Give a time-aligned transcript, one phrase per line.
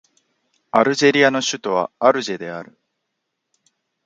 [0.71, 2.75] アルジェリアの首都はアルジェである